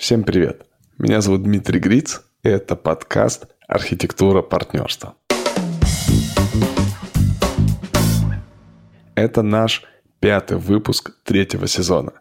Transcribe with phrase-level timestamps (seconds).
[0.00, 0.64] Всем привет!
[0.96, 5.14] Меня зовут Дмитрий Гриц, и это подкаст «Архитектура партнерства».
[9.14, 9.84] Это наш
[10.18, 12.12] пятый выпуск третьего сезона.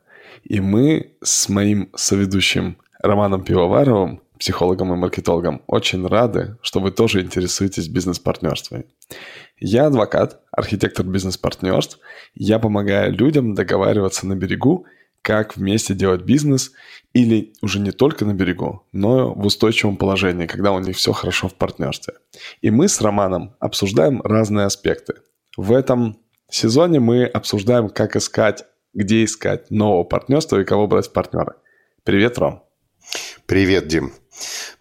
[0.44, 7.22] И мы с моим соведущим Романом Пивоваровым, психологом и маркетологом, очень рады, что вы тоже
[7.22, 8.88] интересуетесь бизнес-партнерствами.
[9.58, 12.00] Я адвокат, архитектор бизнес-партнерств.
[12.36, 14.86] Я помогаю людям договариваться на берегу–
[15.30, 16.72] как вместе делать бизнес
[17.14, 21.48] или уже не только на берегу, но в устойчивом положении, когда у них все хорошо
[21.48, 22.16] в партнерстве.
[22.64, 25.14] И мы с Романом обсуждаем разные аспекты.
[25.56, 26.18] В этом
[26.50, 28.66] сезоне мы обсуждаем, как искать,
[28.96, 31.54] где искать нового партнерства и кого брать в партнеры.
[32.04, 32.64] Привет, Ром.
[33.46, 34.12] Привет, Дим.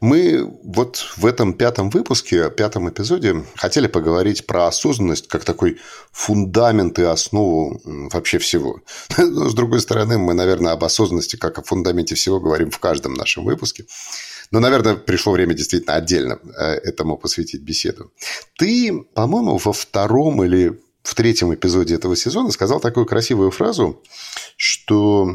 [0.00, 5.78] Мы вот в этом пятом выпуске, пятом эпизоде хотели поговорить про осознанность как такой
[6.12, 7.80] фундамент и основу
[8.12, 8.80] вообще всего.
[9.18, 13.14] Но, с другой стороны, мы, наверное, об осознанности как о фундаменте всего говорим в каждом
[13.14, 13.86] нашем выпуске.
[14.50, 18.12] Но, наверное, пришло время действительно отдельно э, этому посвятить беседу.
[18.56, 24.02] Ты, по-моему, во втором или в третьем эпизоде этого сезона сказал такую красивую фразу,
[24.58, 25.26] что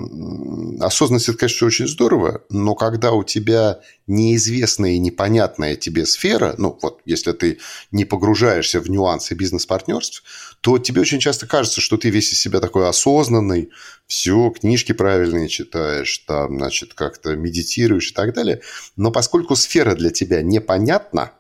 [0.80, 6.78] осознанность– это, конечно, очень здорово, но когда у тебя неизвестная и непонятная тебе сфера, ну,
[6.80, 7.58] вот если ты
[7.90, 10.24] не погружаешься в нюансы бизнес-партнерств,
[10.62, 13.72] то тебе очень часто кажется, что ты весь из себя такой осознанный,
[14.06, 18.62] все, книжки правильные читаешь, там, значит, как-то медитируешь и так далее.
[18.96, 21.32] Но поскольку сфера для тебя непонятна,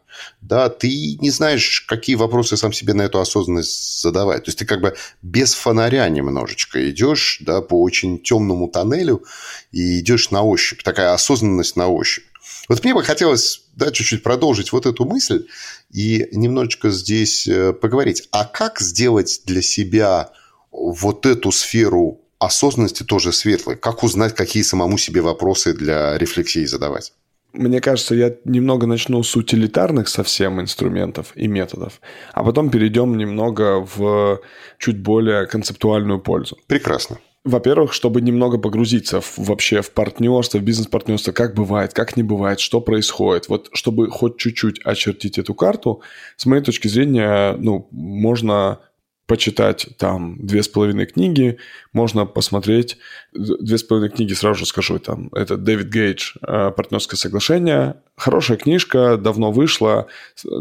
[0.41, 4.45] да, ты не знаешь, какие вопросы сам себе на эту осознанность задавать.
[4.45, 9.23] То есть ты как бы без фонаря немножечко идешь, да, по очень темному тоннелю
[9.71, 10.83] и идешь на ощупь.
[10.83, 12.25] Такая осознанность на ощупь.
[12.69, 15.47] Вот мне бы хотелось да, чуть-чуть продолжить вот эту мысль
[15.91, 18.27] и немножечко здесь э, поговорить.
[18.31, 20.31] А как сделать для себя
[20.71, 23.75] вот эту сферу осознанности тоже светлой?
[23.75, 27.13] Как узнать, какие самому себе вопросы для рефлексии задавать?
[27.53, 32.01] Мне кажется, я немного начну с утилитарных совсем инструментов и методов,
[32.33, 34.41] а потом перейдем немного в
[34.79, 36.57] чуть более концептуальную пользу.
[36.67, 37.19] Прекрасно.
[37.45, 42.61] Во-первых, чтобы немного погрузиться в, вообще в партнерство, в бизнес-партнерство, как бывает, как не бывает,
[42.61, 43.49] что происходит.
[43.49, 46.01] Вот чтобы хоть чуть-чуть очертить эту карту,
[46.37, 48.79] с моей точки зрения, ну, можно
[49.25, 51.57] почитать там две с половиной книги,
[51.93, 52.97] можно посмотреть
[53.33, 57.95] две с половиной книги, сразу же скажу, там, это Дэвид Гейдж э, «Партнерское соглашение».
[58.15, 60.07] Хорошая книжка, давно вышла.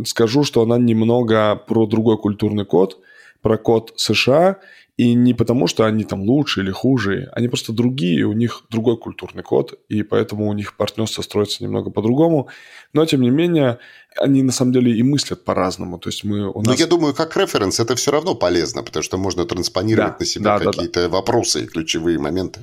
[0.04, 2.98] Скажу, что она немного про другой культурный код,
[3.42, 4.58] про код США–
[5.02, 8.96] и не потому, что они там лучше или хуже, они просто другие, у них другой
[8.96, 12.48] культурный код, и поэтому у них партнерство строится немного по-другому.
[12.92, 13.78] Но, тем не менее,
[14.16, 15.98] они на самом деле и мыслят по-разному.
[15.98, 16.66] То есть мы у нас...
[16.66, 20.26] Но я думаю, как референс это все равно полезно, потому что можно транспонировать да, на
[20.26, 21.16] себя да, какие-то да, да.
[21.16, 22.60] вопросы и ключевые моменты.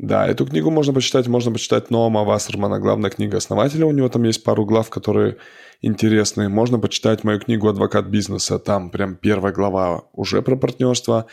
[0.00, 4.24] Да, эту книгу можно почитать, можно почитать Ноама Вассермана, главная книга основателя, у него там
[4.24, 5.36] есть пару глав, которые
[5.82, 6.48] интересные.
[6.48, 11.26] Можно почитать мою книгу «Адвокат бизнеса», там прям первая глава уже про партнерство.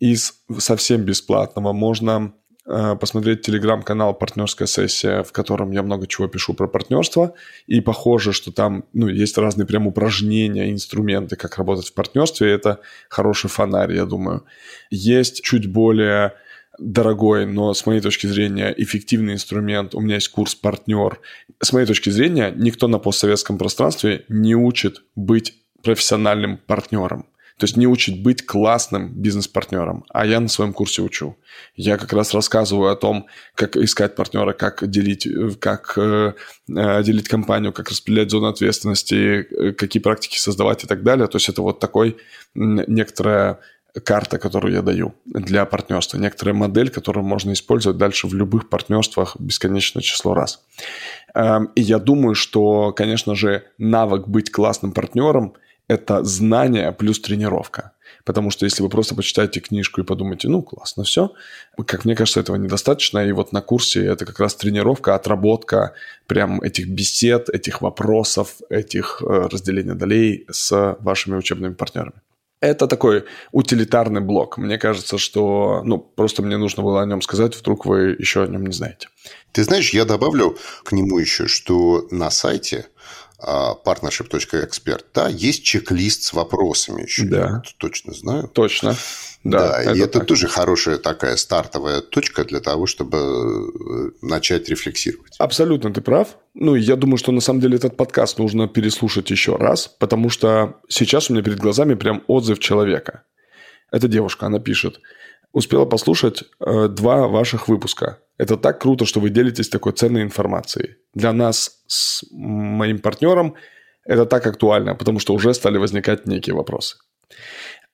[0.00, 2.32] Из совсем бесплатного можно
[2.66, 7.34] э, посмотреть телеграм-канал «Партнерская сессия», в котором я много чего пишу про партнерство.
[7.66, 12.52] И похоже, что там ну, есть разные прям упражнения, инструменты, как работать в партнерстве.
[12.52, 14.44] Это хороший фонарь, я думаю.
[14.90, 16.34] Есть чуть более
[16.78, 19.94] дорогой, но с моей точки зрения эффективный инструмент.
[19.94, 21.20] У меня есть курс «Партнер».
[21.60, 27.26] С моей точки зрения никто на постсоветском пространстве не учит быть профессиональным партнером.
[27.58, 31.36] То есть не учит быть классным бизнес-партнером, а я на своем курсе учу.
[31.74, 33.26] Я как раз рассказываю о том,
[33.56, 36.34] как искать партнера, как делить, как э,
[36.68, 41.26] э делить компанию, как распределять зону ответственности, э, какие практики создавать и так далее.
[41.26, 42.16] То есть это вот такой
[42.54, 43.58] некоторая
[44.04, 49.36] карта, которую я даю для партнерства, некоторая модель, которую можно использовать дальше в любых партнерствах
[49.40, 50.62] бесконечное число раз.
[51.34, 55.54] Эм, и я думаю, что, конечно же, навык быть классным партнером–
[55.88, 57.92] это знание плюс тренировка.
[58.24, 61.32] Потому что если вы просто почитаете книжку и подумаете, ну, классно, все,
[61.86, 63.26] как мне кажется, этого недостаточно.
[63.26, 65.94] И вот на курсе это как раз тренировка, отработка
[66.26, 72.20] прям этих бесед, этих вопросов, этих э, разделения долей с вашими учебными партнерами.
[72.60, 74.58] Это такой утилитарный блок.
[74.58, 78.48] Мне кажется, что ну, просто мне нужно было о нем сказать, вдруг вы еще о
[78.48, 79.08] нем не знаете.
[79.52, 82.86] Ты знаешь, я добавлю к нему еще, что на сайте
[83.40, 87.24] partnership.expert, да, есть чек-лист с вопросами еще.
[87.24, 87.36] Да.
[87.38, 88.48] Я точно знаю.
[88.48, 88.96] Точно.
[89.44, 90.26] Да, да это и это так.
[90.26, 95.36] тоже хорошая такая стартовая точка для того, чтобы э, начать рефлексировать.
[95.38, 96.36] Абсолютно ты прав.
[96.54, 100.80] Ну, я думаю, что на самом деле этот подкаст нужно переслушать еще раз, потому что
[100.88, 103.22] сейчас у меня перед глазами прям отзыв человека.
[103.92, 105.00] Это девушка, она пишет.
[105.52, 108.18] Успела послушать э, два ваших выпуска.
[108.36, 110.96] Это так круто, что вы делитесь такой ценной информацией.
[111.14, 113.54] Для нас с моим партнером
[114.04, 116.96] это так актуально, потому что уже стали возникать некие вопросы.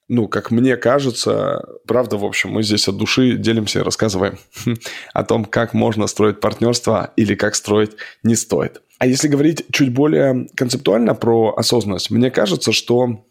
[0.09, 4.39] Ну, как мне кажется, правда, в общем, мы здесь от души делимся и рассказываем
[5.15, 7.93] о том, как можно строить партнерство или как строить
[8.23, 8.83] не стоит.
[8.99, 13.25] А если говорить чуть более концептуально про осознанность, мне кажется, что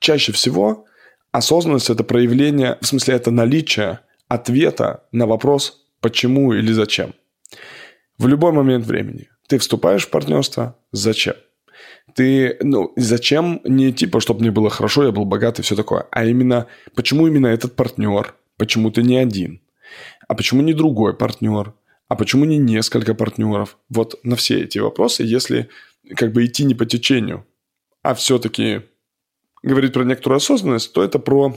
[0.00, 0.84] чаще всего
[1.34, 3.98] осознанность– это проявление, в смысле, это наличие
[4.28, 7.12] ответа на вопрос «почему» или «зачем».
[8.18, 9.28] В любой момент времени.
[9.48, 11.34] Ты вступаешь в партнерство– зачем?
[12.14, 16.06] Ты, ну, зачем не типа, чтобы мне было хорошо, я был богат и все такое,
[16.12, 19.60] а именно, почему именно этот партнер, почему ты не один,
[20.28, 21.74] а почему не другой партнер,
[22.06, 23.76] а почему не несколько партнеров?
[23.88, 25.68] Вот на все эти вопросы, если
[26.14, 27.44] как бы идти не по течению,
[28.02, 28.82] а все-таки
[29.64, 31.56] говорить про некоторую осознанность, то это про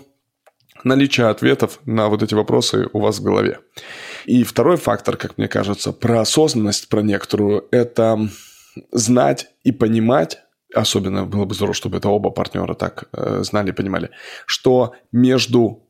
[0.83, 3.59] наличие ответов на вот эти вопросы у вас в голове.
[4.25, 8.30] И второй фактор, как мне кажется, про осознанность, про некоторую, это
[8.92, 10.39] знать и понимать,
[10.74, 14.10] особенно было бы здорово, чтобы это оба партнера так э, знали и понимали,
[14.45, 15.83] что между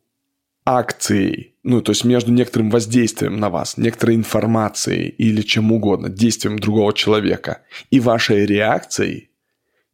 [0.66, 6.60] акцией, ну, то есть между некоторым воздействием на вас, некоторой информацией или чем угодно, действием
[6.60, 9.32] другого человека и вашей реакцией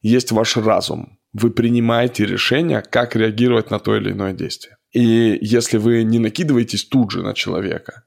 [0.02, 1.19] есть ваш разум.
[1.33, 4.77] Вы принимаете решение, как реагировать на то или иное действие.
[4.91, 8.03] И если вы не накидываетесь тут же на человека,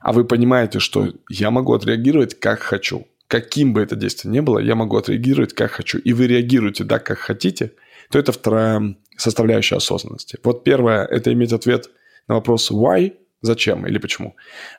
[0.00, 4.58] а вы понимаете, что я могу отреагировать как хочу, каким бы это действие ни было,
[4.58, 7.74] я могу отреагировать как хочу, и вы реагируете так, как хотите,
[8.10, 10.38] то это вторая составляющая осознанности.
[10.42, 11.90] Вот первое– это иметь ответ
[12.26, 13.12] на вопрос why,
[13.42, 14.36] зачем или почему.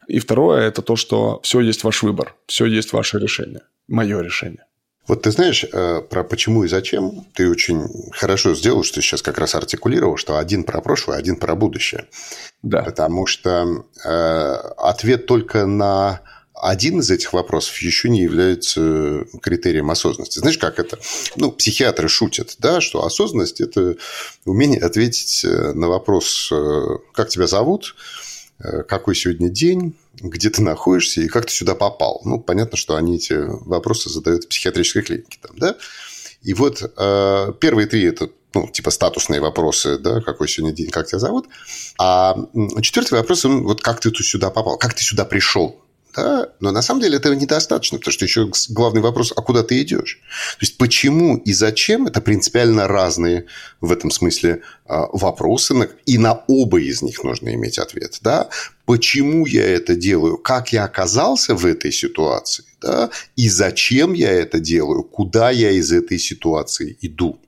[0.07, 4.65] И второе– это то, что все есть ваш выбор, все есть ваше решение, мое решение.
[5.11, 9.39] Вот ты знаешь, э, про почему и зачем ты очень хорошо сделал, что сейчас как
[9.39, 12.05] раз артикулировал, что один про прошлое, один про будущее.
[12.63, 12.83] Да.
[12.83, 16.21] Потому что э, ответ только на
[16.53, 20.39] один из этих вопросов еще не является критерием осознанности.
[20.39, 20.97] Знаешь, как это?
[21.35, 23.97] Ну, психиатры шутят, да, что осознанность– это
[24.45, 27.95] умение ответить э, на вопрос, э, как тебя зовут,
[28.87, 32.21] какой сегодня день, где ты находишься и как ты сюда попал.
[32.25, 35.39] Ну, понятно, что они эти вопросы задают в психиатрической клинике.
[35.41, 35.75] Там, да?
[36.43, 36.79] И вот
[37.59, 41.47] первые три– это ну, типа статусные вопросы, да, какой сегодня день, как тебя зовут.
[41.97, 42.35] А
[42.81, 45.79] четвертый вопрос, вот как ты тут сюда попал, как ты сюда пришел,
[46.15, 46.49] да?
[46.59, 50.19] Но на самом деле этого недостаточно, потому что еще главный вопрос, а куда ты идешь?
[50.59, 53.45] То есть, почему и зачем– это принципиально разные
[53.79, 58.19] в этом смысле а, вопросы, и на оба из них нужно иметь ответ.
[58.21, 58.49] Да?
[58.85, 60.37] Почему я это делаю?
[60.37, 62.65] Как я оказался в этой ситуации?
[62.81, 63.09] Да?
[63.37, 65.03] И зачем я это делаю?
[65.03, 67.39] Куда я из этой ситуации иду?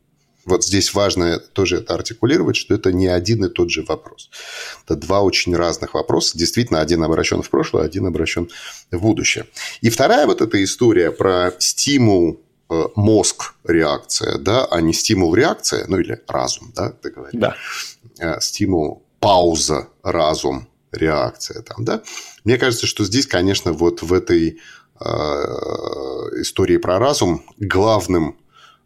[0.45, 4.29] Вот здесь важно тоже это артикулировать, что это не один и тот же вопрос.
[4.85, 6.37] Это два очень разных вопроса.
[6.37, 8.49] Действительно, один обращен в прошлое, один обращен
[8.91, 9.45] в будущее.
[9.81, 15.85] И вторая вот эта история про стимул э, мозг реакция, да, а не стимул реакция,
[15.87, 17.39] ну или разум, да, ты говоришь.
[17.39, 17.55] Да.
[18.19, 22.03] Э, стимул пауза разум реакция там, да.
[22.43, 24.59] Мне кажется, что здесь, конечно, вот в этой
[24.99, 25.05] э,
[26.41, 28.37] истории про разум главным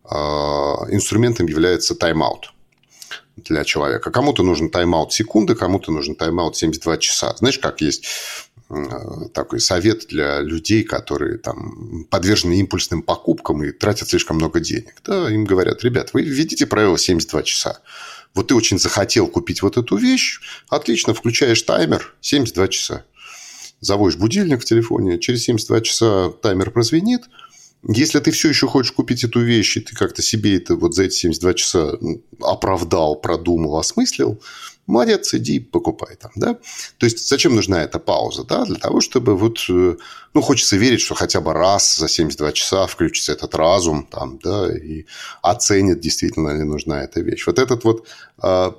[0.09, 2.53] инструментом является тайм-аут
[3.35, 4.11] для человека.
[4.11, 7.35] Кому-то нужен тайм-аут секунды, кому-то нужен тайм-аут 72 часа.
[7.37, 8.05] Знаешь, как есть
[9.33, 14.95] такой совет для людей, которые там подвержены импульсным покупкам и тратят слишком много денег.
[15.05, 17.79] Да, им говорят, ребят, вы введите правило 72 часа.
[18.33, 23.05] Вот ты очень захотел купить вот эту вещь, отлично, включаешь таймер 72 часа.
[23.79, 27.23] Заводишь будильник в телефоне, через 72 часа таймер прозвенит–
[27.87, 31.03] если ты все еще хочешь купить эту вещь, и ты как-то себе это вот за
[31.03, 31.93] эти 72 часа
[32.41, 34.41] оправдал, продумал, осмыслил,
[34.87, 36.57] молодец, иди покупай там, да.
[36.97, 38.65] То есть, зачем нужна эта пауза, да?
[38.65, 39.95] Для того, чтобы вот, э,
[40.33, 44.75] ну, хочется верить, что хотя бы раз за 72 часа включится этот разум там, да,
[44.75, 45.05] и
[45.41, 47.45] оценит, действительно ли нужна эта вещь.
[47.45, 48.07] Вот этот вот
[48.41, 48.71] э,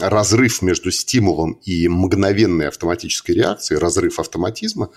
[0.00, 4.90] разрыв между стимулом и мгновенной автоматической реакцией, разрыв автоматизма,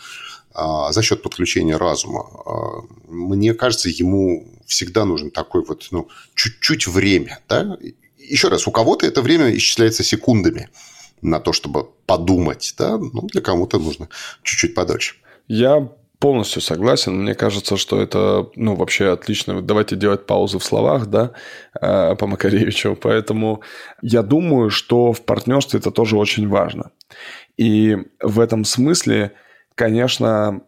[0.57, 2.25] за счет подключения разума.
[2.45, 7.39] А, мне кажется, ему всегда нужен такой вот, ну, чуть-чуть время.
[7.47, 7.77] Да?
[8.17, 10.69] Еще раз, у кого-то это время исчисляется секундами
[11.21, 12.73] на то, чтобы подумать.
[12.77, 12.97] Да?
[12.97, 14.09] Ну, для кого-то нужно
[14.43, 15.15] чуть-чуть подольше.
[15.47, 17.21] Я полностью согласен.
[17.21, 19.61] Мне кажется, что это, ну, вообще отлично.
[19.61, 21.33] Давайте делать паузу в словах, да,
[21.79, 22.97] а, по Макаревичу.
[22.99, 23.61] Поэтому
[24.01, 26.91] я думаю, что в партнерстве это тоже очень важно.
[27.57, 29.33] И в этом смысле
[29.77, 30.61] конечно,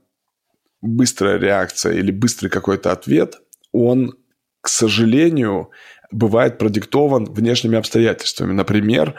[0.81, 3.41] быстрая реакция или быстрый какой-то ответ,
[3.73, 4.13] он,
[4.61, 5.71] к сожалению,
[6.11, 8.53] бывает продиктован внешними обстоятельствами.
[8.53, 9.15] Например,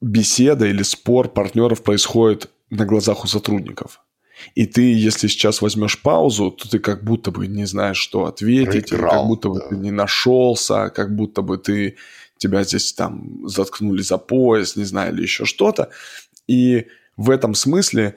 [0.00, 4.00] беседа или спор партнеров происходит на глазах у сотрудников.
[4.54, 8.90] И ты, если сейчас возьмешь паузу, то ты как будто бы не знаешь, что ответить,
[8.90, 9.68] Проиграл, как будто бы да.
[9.68, 11.96] ты не нашелся, как будто бы ты
[12.36, 15.90] тебя здесь там заткнули за пояс, не знаю, или еще что-то.
[16.46, 18.14] И в этом смысле,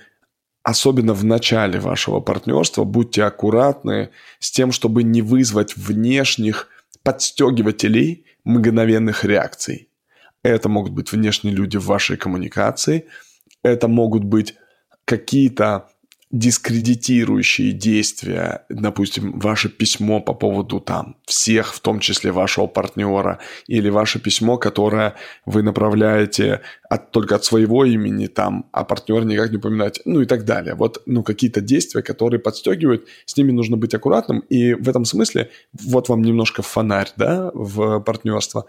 [0.64, 6.68] особенно в начале вашего партнерства, будьте аккуратны с тем, чтобы не вызвать внешних
[7.04, 9.90] подстегивателей мгновенных реакций.
[10.44, 13.06] Это могут быть внешние люди в вашей коммуникации,
[13.64, 14.56] это могут быть
[15.06, 15.90] какие-то
[16.32, 23.90] дискредитирующие действия, допустим, ваше письмо по поводу там всех, в том числе вашего партнера, или
[23.90, 29.58] ваше письмо, которое вы направляете от, только от своего имени там, а партнер никак не
[29.58, 30.76] упоминать, ну и так далее.
[30.76, 35.50] Вот, ну, какие-то действия, которые подстегивают, с ними нужно быть аккуратным, и в этом смысле,
[35.74, 38.66] вот вам немножко фонарь, да, в партнерство.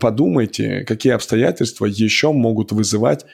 [0.00, 3.24] Подумайте, какие обстоятельства еще могут вызывать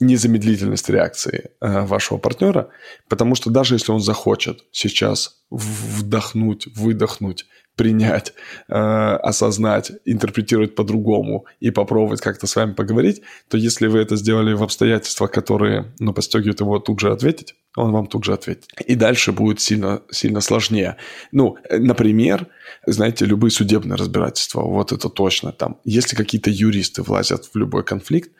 [0.00, 2.68] незамедлительность реакции э, вашего партнера,
[3.08, 7.46] потому что даже если он захочет сейчас вдохнуть, выдохнуть,
[7.78, 8.34] принять,
[8.68, 14.52] э, осознать, интерпретировать по-другому и попробовать как-то с вами поговорить, то если вы это сделали
[14.52, 18.66] в обстоятельствах, которые, ну, подстегивают его тут же ответить, он вам тут же ответит.
[18.84, 20.96] И дальше будет сильно, сильно сложнее.
[21.30, 22.48] Ну, например,
[22.84, 25.78] знаете, любые судебные разбирательства, вот это точно там.
[25.84, 28.32] Если какие-то юристы влазят в любой конфликт,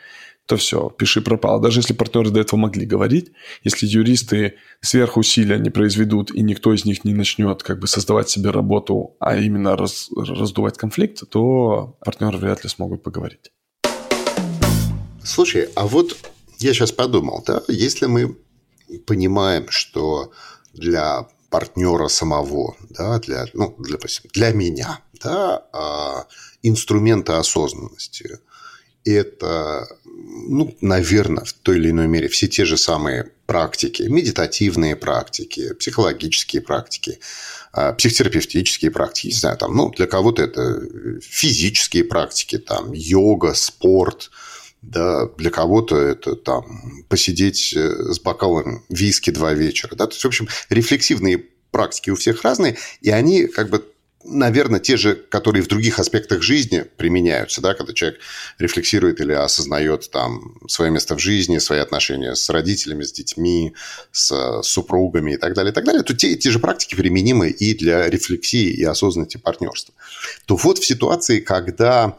[0.48, 1.60] то все, пиши пропало.
[1.60, 3.32] Даже если партнеры до этого могли говорить,
[3.64, 8.50] если юристы сверхусилия не произведут и никто из них не начнет как бы создавать себе
[8.50, 13.52] работу, а именно раз, раздувать конфликт, то партнеры вряд ли смогут поговорить.
[15.22, 16.16] Слушай, а вот
[16.60, 18.38] я сейчас подумал, да, если мы
[19.06, 20.32] понимаем, что
[20.72, 23.98] для партнера самого, да, для, ну, для,
[24.32, 26.26] для меня, да, а,
[26.62, 28.38] инструменты осознанности–
[29.12, 29.88] это
[30.48, 36.62] ну, наверное, в той или иной мере все те же самые практики, медитативные практики, психологические
[36.62, 37.18] практики,
[37.72, 40.80] а, психотерапевтические практики, не знаю, там, ну, для кого-то это
[41.20, 44.30] физические практики, там, йога, спорт,
[44.82, 50.24] да, для кого-то это там посидеть э, с бокалом виски два вечера, да, то есть,
[50.24, 53.84] в общем, рефлексивные практики у всех разные, и они как бы
[54.24, 58.20] наверное, те же, которые в других аспектах жизни применяются, да, когда человек
[58.58, 63.74] рефлексирует или осознает там свое место в жизни, свои отношения с родителями, с детьми,
[64.12, 67.74] с супругами и так далее, и так далее, то те, те же практики применимы и
[67.74, 69.94] для рефлексии и осознанности партнерства.
[70.46, 72.18] То вот в ситуации, когда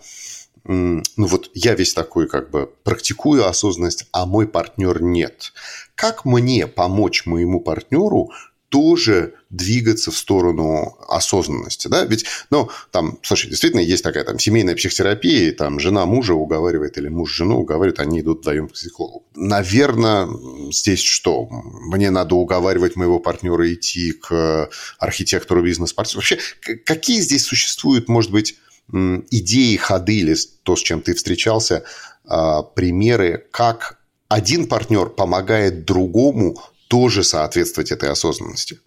[0.65, 5.53] ну вот я весь такой как бы практикую осознанность, а мой партнер нет.
[5.95, 8.31] Как мне помочь моему партнеру
[8.69, 14.75] тоже двигаться в сторону осознанности, да, ведь, ну, там, слушай, действительно есть такая там семейная
[14.75, 19.25] психотерапия, и там жена мужа уговаривает или муж жену уговаривает, они идут вдвоем к психологу.
[19.35, 20.27] Наверное,
[20.71, 21.47] здесь что?
[21.49, 26.17] Мне надо уговаривать моего партнера идти к архитектору бизнес-партнера.
[26.17, 26.37] Вообще,
[26.85, 28.57] какие здесь существуют, может быть,
[28.91, 31.83] идеи, ходы или то, с чем ты встречался,
[32.25, 36.59] а, примеры, как один партнер помогает другому
[36.89, 38.79] тоже соответствовать этой осознанности?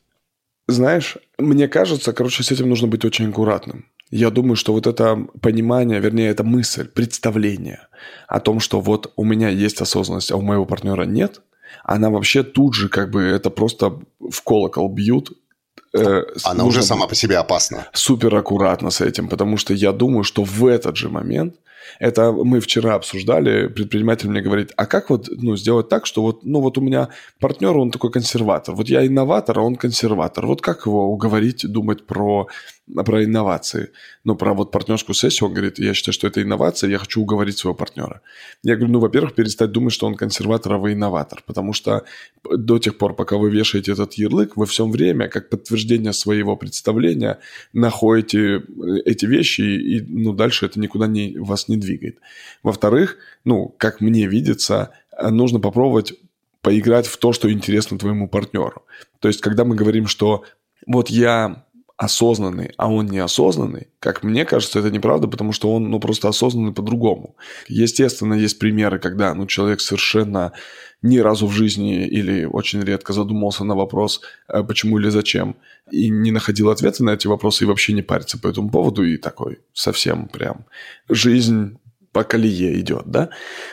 [0.69, 3.87] Знаешь, мне кажется, короче, с этим нужно быть очень аккуратным.
[4.11, 7.89] Я думаю, что вот это понимание, вернее, это мысль, представление
[8.29, 11.41] о том, что вот у меня есть осознанность, а у моего партнера нет,
[11.85, 15.33] она вообще тут же как бы это просто в колокол бьют.
[15.95, 17.89] Э, она уже сама по себе опасна.
[17.93, 21.57] Супер аккуратно с этим, потому что я думаю, что в этот же момент
[21.99, 26.45] это мы вчера обсуждали, предприниматель мне говорит, а как вот ну, сделать так, что вот,
[26.45, 27.09] ну, вот у меня
[27.41, 28.75] партнер, он такой консерватор.
[28.75, 30.47] Вот я инноватор, а он консерватор.
[30.47, 32.49] Вот как его уговорить думать про
[32.95, 33.91] про инновации,
[34.25, 37.57] ну, про вот партнерскую сессию, он говорит, я считаю, что это инновация, я хочу уговорить
[37.57, 38.21] своего партнера.
[38.63, 42.05] Я говорю, ну, во-первых, перестать думать, что он консерватор, а вы инноватор, потому что
[42.45, 47.39] до тех пор, пока вы вешаете этот ярлык, вы все время, как подтверждение своего представления,
[47.73, 48.61] находите э,
[49.05, 52.19] эти вещи, и, ну, дальше это никуда не, вас не двигает.
[52.63, 56.15] Во-вторых, ну, как мне видится, нужно попробовать
[56.63, 58.85] поиграть в то, что интересно твоему партнеру.
[59.21, 60.45] То есть, когда мы говорим, что
[60.87, 61.65] вот я
[61.97, 66.73] осознанный, а он неосознанный, как мне кажется, это неправда, потому что он ну, просто осознанный
[66.73, 67.37] по-другому.
[67.69, 70.53] Естественно, есть примеры, когда ну, человек совершенно
[71.03, 75.57] ни разу в жизни или очень редко задумался на вопрос, э, почему или зачем,
[75.91, 79.17] и не находил ответа на эти вопросы и вообще не парится по этому поводу, и
[79.17, 80.65] такой совсем прям
[81.09, 81.79] жизнь
[82.13, 83.31] по колее идет, да.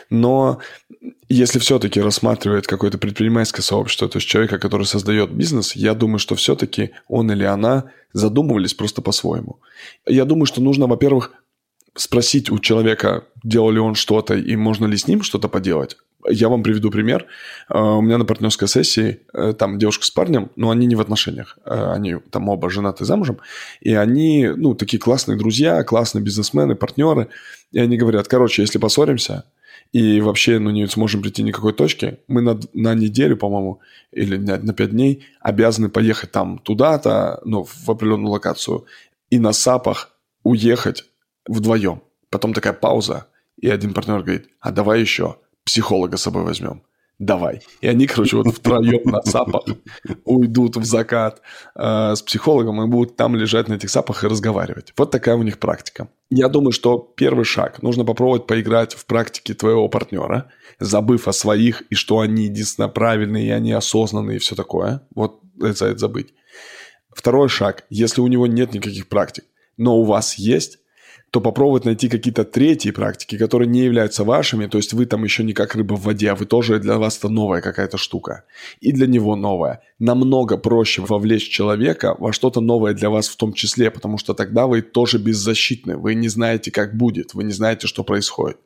[0.08, 0.60] Но
[1.28, 6.34] если все-таки рассматривает какое-то предпринимательское сообщество, то есть человека, который создает бизнес, я думаю, что
[6.34, 9.60] все-таки он или она задумывались просто по-своему.
[10.06, 11.32] Я думаю, что нужно, во-первых,
[11.94, 15.96] спросить у человека, делал ли он что-то и можно ли с ним что-то поделать.
[16.28, 17.26] Я вам приведу пример.
[17.68, 21.00] А, у меня на партнерской сессии э, там девушка с парнем, но они не в
[21.00, 21.58] отношениях.
[21.64, 23.38] А, они там оба женаты замужем.
[23.80, 27.28] И они, ну, такие классные друзья, классные бизнесмены, партнеры.
[27.72, 29.44] И они говорят, короче, если поссоримся,
[29.92, 33.80] и вообще ну, не сможем прийти ни какой точки, мы на, на неделю, по-моему,
[34.12, 38.84] или на, на 5 дней обязаны поехать там туда-то, ну, в определенную локацию,
[39.30, 40.12] и на САПах
[40.42, 41.04] уехать
[41.46, 42.02] вдвоем.
[42.30, 45.36] Потом такая пауза, и один партнер говорит, а давай еще
[45.70, 46.82] психолога с собой возьмем
[47.20, 47.60] давай.
[47.82, 49.64] И они, короче, вот втроем на сапах
[50.24, 51.42] уйдут в закат
[51.76, 54.92] э, с психологом и будут там лежать на этих сапах и разговаривать.
[54.96, 56.08] Вот такая у них практика.
[56.30, 57.82] Я думаю, что первый шаг.
[57.82, 60.50] Нужно попробовать поиграть в практике твоего партнера,
[60.80, 65.02] забыв о своих, и что они единственно правильные, и они осознанные, и все такое.
[65.14, 66.32] Вот за это забыть.
[67.14, 67.84] Второй шаг.
[67.90, 69.44] Если у него нет никаких практик,
[69.76, 70.78] но у вас есть,
[71.30, 75.44] то попробовать найти какие-то третьи практики, которые не являются вашими, то есть вы там еще
[75.44, 78.44] не как рыба в воде, а вы тоже для вас это новая какая-то штука.
[78.80, 79.80] И для него новая.
[80.00, 84.66] Намного проще вовлечь человека во что-то новое для вас в том числе, потому что тогда
[84.66, 88.58] вы тоже беззащитны, вы не знаете, как будет, вы не знаете, что происходит.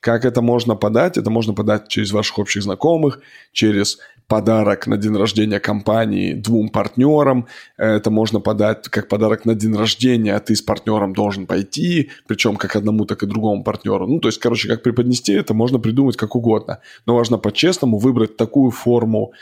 [0.00, 1.16] Как это можно подать?
[1.16, 3.20] Это можно подать через ваших общих знакомых,
[3.52, 3.98] через
[4.32, 7.46] подарок на день рождения компании двум партнерам.
[7.76, 12.56] Это можно подать как подарок на день рождения, а ты с партнером должен пойти, причем
[12.56, 14.06] как одному, так и другому партнеру.
[14.06, 16.78] Ну, то есть, короче, как преподнести это можно придумать как угодно.
[17.04, 19.32] Но важно по-честному выбрать такую форму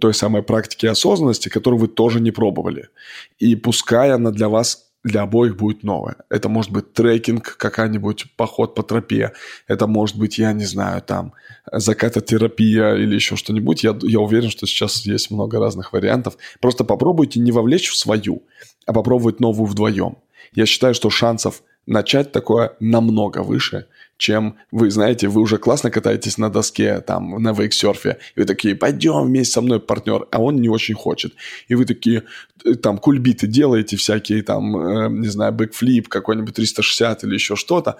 [0.00, 2.88] той самой практики осознанности, которую вы тоже не пробовали.
[3.38, 6.16] И пускай она для вас для обоих будет новое.
[6.28, 9.32] Это может быть трекинг, какая-нибудь поход по тропе.
[9.68, 11.32] Это может быть, я не знаю, там,
[11.70, 13.84] закатотерапия или еще что-нибудь.
[13.84, 16.36] Я, я уверен, что сейчас есть много разных вариантов.
[16.60, 18.42] Просто попробуйте не вовлечь в свою,
[18.84, 20.18] а попробовать новую вдвоем.
[20.52, 26.38] Я считаю, что шансов начать такое намного выше, чем вы знаете, вы уже классно катаетесь
[26.38, 30.56] на доске, там, на вейксерфе, и вы такие, пойдем вместе со мной, партнер, а он
[30.56, 31.34] не очень хочет.
[31.68, 32.22] И вы такие,
[32.64, 37.96] э, там, кульбиты делаете всякие, там, э, не знаю, бэкфлип какой-нибудь 360 или еще что-то,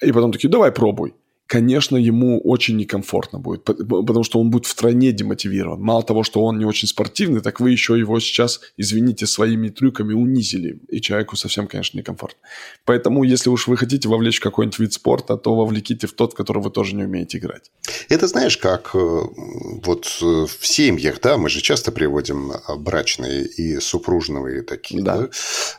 [0.00, 1.14] и потом такие, давай пробуй
[1.50, 5.80] конечно, ему очень некомфортно будет, потому что он будет втройне демотивирован.
[5.80, 10.14] Мало того, что он не очень спортивный, так вы еще его сейчас, извините, своими трюками
[10.14, 12.38] унизили, и человеку совсем, конечно, некомфортно.
[12.84, 16.36] Поэтому, если уж вы хотите вовлечь в какой-нибудь вид спорта, то вовлеките в тот, в
[16.36, 17.72] который вы тоже не умеете играть.
[18.08, 23.44] Это знаешь, как э, вот э, в семьях, да, мы же часто приводим э, брачные
[23.44, 25.28] и супружные такие да.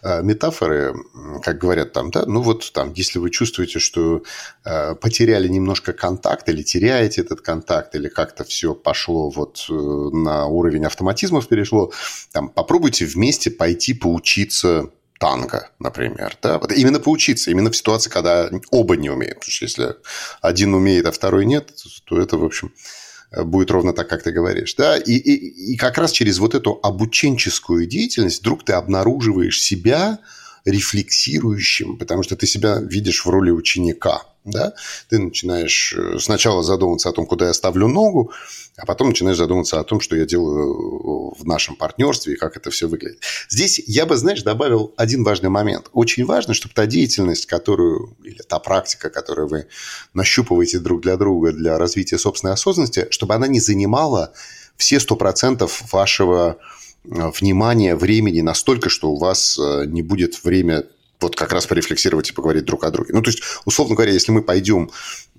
[0.03, 0.93] Да, метафоры,
[1.43, 4.23] как говорят там, да, ну вот там, если вы чувствуете, что
[4.99, 10.47] потеряли не немножко контакт или теряете этот контакт, или как-то все пошло вот э, на
[10.47, 11.91] уровень автоматизмов перешло,
[12.31, 16.35] там, попробуйте вместе пойти поучиться танго, например.
[16.41, 16.57] Да?
[16.57, 19.35] Вот именно поучиться, именно в ситуации, когда оба не умеют.
[19.35, 19.95] Потому что если
[20.41, 21.71] один умеет, а второй нет,
[22.05, 22.73] то это, в общем,
[23.31, 24.73] будет ровно так, как ты говоришь.
[24.73, 24.97] Да?
[24.97, 30.17] И, и, и как раз через вот эту обученческую деятельность вдруг ты обнаруживаешь себя
[30.65, 34.23] рефлексирующим, потому что ты себя видишь в роли ученика.
[34.43, 34.73] Да?
[35.09, 38.31] Ты начинаешь э, сначала задумываться о том, куда я ставлю ногу,
[38.75, 42.71] а потом начинаешь задумываться о том, что я делаю в нашем партнерстве и как это
[42.71, 43.21] все выглядит.
[43.49, 45.89] Здесь я бы, знаешь, добавил один важный момент.
[45.93, 49.67] Очень важно, чтобы та деятельность, которую, или та практика, которую вы
[50.13, 54.33] нащупываете друг для друга для развития собственной осознанности, чтобы она не занимала
[54.75, 56.57] все сто процентов вашего
[57.03, 60.85] Э, внимания, времени настолько, что у вас э, не будет время
[61.21, 63.13] вот как раз порефлексировать и поговорить друг о друге.
[63.13, 64.89] Ну, то есть, условно говоря, если мы пойдем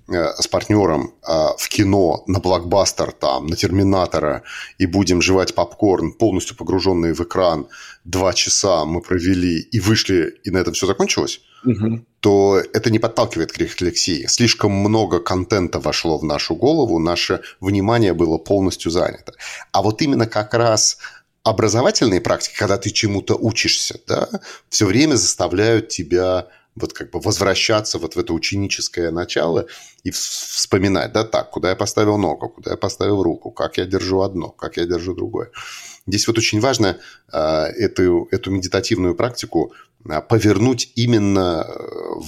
[0.07, 1.13] э, с партнером
[1.57, 4.43] в кино на блокбастер, там, на Терминатора
[4.77, 7.67] и будем жевать попкорн, полностью погруженные в экран,
[8.03, 12.05] два часа мы провели и вышли, и на этом все закончилось, угу.
[12.19, 14.25] то это не подталкивает к рефлексии.
[14.27, 19.33] Слишком много контента вошло в нашу голову, наше внимание было полностью занято.
[19.71, 20.97] А вот именно как раз
[21.43, 24.29] образовательные практики, когда ты чему-то учишься, да,
[24.69, 29.67] все время заставляют тебя вот как бы возвращаться вот в это ученическое начало
[30.03, 34.21] и вспоминать, да, так, куда я поставил ногу, куда я поставил руку, как я держу
[34.21, 35.51] одно, как я держу другое.
[36.07, 36.97] Здесь вот очень важно
[37.31, 39.73] э, эту, эту медитативную практику
[40.09, 41.73] э, повернуть именно э,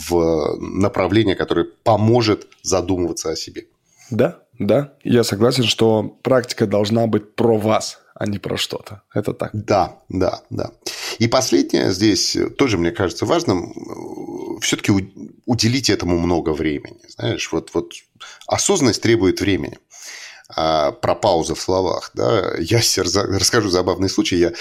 [0.09, 3.65] в направление, которое поможет задумываться о себе.
[4.11, 9.01] Да, да, я согласен, что практика должна быть про вас, а не про что-то.
[9.13, 9.51] Это так.
[9.53, 10.71] Да, да, да.
[11.19, 14.59] И последнее здесь тоже, мне кажется, важным.
[14.61, 14.91] Все-таки
[15.45, 16.99] уделить этому много времени.
[17.09, 17.91] Знаешь, вот, вот
[18.47, 19.77] осознанность требует времени.
[20.47, 22.11] а, про паузы в словах.
[22.13, 22.53] Да?
[22.59, 24.37] Я расскажу забавный случай.
[24.37, 24.53] Я,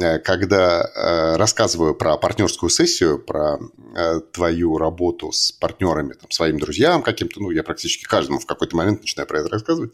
[0.00, 3.58] э, когда э, рассказываю про партнерскую сессию, про
[3.96, 8.76] э, твою работу с партнерами, там, своим друзьям каким-то, ну, я практически каждому в какой-то
[8.76, 9.92] момент начинаю про это рассказывать,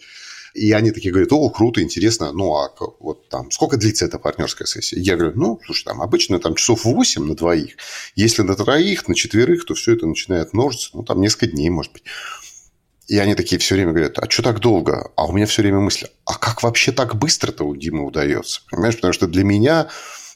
[0.55, 4.67] и они такие говорят, о, круто, интересно, ну, а вот там, сколько длится эта партнерская
[4.67, 4.99] сессия?
[4.99, 7.77] Я говорю, ну, слушай, там обычно там часов 8 на двоих.
[8.15, 11.93] Если на троих, на четверых, то все это начинает множиться, ну, там несколько дней, может
[11.93, 12.05] быть.
[13.07, 15.11] И они такие все время говорят, а что так долго?
[15.17, 18.63] А у меня все время мысли, а как вообще так быстро-то у Димы удается?
[18.71, 19.89] Понимаешь, потому что для меня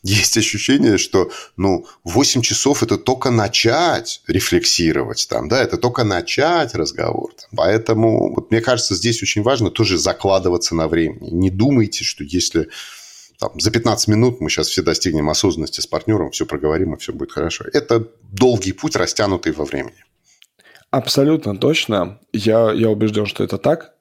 [0.05, 6.75] есть ощущение, что, ну, 8 часов– это только начать рефлексировать там, да, это только начать
[6.75, 7.33] разговор.
[7.33, 7.51] Там.
[7.57, 11.31] Поэтому, вот, мне кажется, здесь очень важно тоже закладываться на времени.
[11.31, 12.69] Не думайте, что если
[13.41, 17.15] там, за 15 минут мы сейчас все достигнем осознанности с партнером, все проговорим, и все
[17.15, 17.65] будет хорошо.
[17.73, 20.05] Это долгий путь, растянутый во времени.
[20.91, 22.21] Абсолютно точно.
[22.33, 23.95] Я, я убежден, что это так.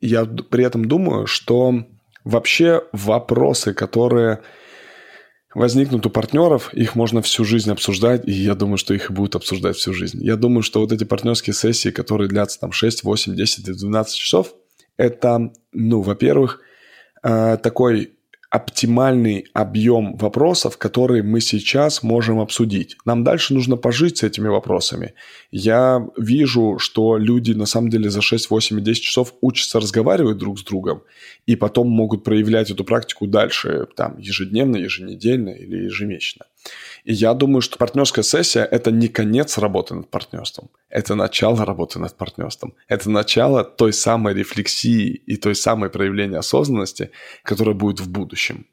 [0.00, 1.84] Я при этом думаю, что
[2.24, 4.40] вообще вопросы, которые
[5.54, 9.36] возникнут у партнеров, их можно всю жизнь обсуждать, и я думаю, что их и будут
[9.36, 10.22] обсуждать всю жизнь.
[10.22, 14.16] Я думаю, что вот эти партнерские сессии, которые длятся там 6, 8, 10 или 12
[14.16, 14.54] часов,
[14.96, 16.60] это, ну, во-первых,
[17.22, 18.12] э, такой
[18.50, 22.96] оптимальный объем вопросов, которые мы сейчас можем обсудить.
[23.04, 25.14] Нам дальше нужно пожить с этими вопросами.
[25.52, 30.38] Я вижу, что люди на самом деле за 6, 8 и 10 часов учатся разговаривать
[30.38, 31.02] друг с другом,
[31.46, 36.46] и потом могут проявлять эту практику дальше, там, ежедневно, еженедельно или ежемесячно.
[37.04, 41.98] И я думаю, что партнерская сессия– это не конец работы над партнерством, это начало работы
[41.98, 47.10] над партнерством, это начало той самой рефлексии и той самой проявления осознанности,
[47.42, 48.66] которая будет в будущем.